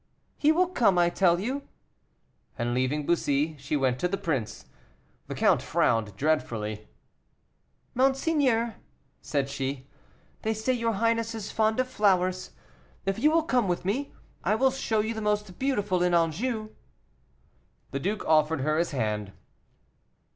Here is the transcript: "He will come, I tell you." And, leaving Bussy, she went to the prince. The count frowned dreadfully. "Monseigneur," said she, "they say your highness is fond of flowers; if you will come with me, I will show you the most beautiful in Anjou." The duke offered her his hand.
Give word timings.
"He 0.35 0.51
will 0.51 0.65
come, 0.65 0.97
I 0.97 1.11
tell 1.11 1.39
you." 1.39 1.67
And, 2.57 2.73
leaving 2.73 3.05
Bussy, 3.05 3.55
she 3.59 3.77
went 3.77 3.99
to 3.99 4.07
the 4.07 4.17
prince. 4.17 4.65
The 5.27 5.35
count 5.35 5.61
frowned 5.61 6.15
dreadfully. 6.15 6.87
"Monseigneur," 7.93 8.77
said 9.21 9.47
she, 9.47 9.85
"they 10.41 10.55
say 10.55 10.73
your 10.73 10.93
highness 10.93 11.35
is 11.35 11.51
fond 11.51 11.79
of 11.79 11.87
flowers; 11.87 12.49
if 13.05 13.19
you 13.19 13.29
will 13.29 13.43
come 13.43 13.67
with 13.67 13.85
me, 13.85 14.11
I 14.43 14.55
will 14.55 14.71
show 14.71 15.01
you 15.01 15.13
the 15.13 15.21
most 15.21 15.59
beautiful 15.59 16.01
in 16.01 16.15
Anjou." 16.15 16.69
The 17.91 17.99
duke 17.99 18.25
offered 18.25 18.61
her 18.61 18.79
his 18.79 18.89
hand. 18.89 19.33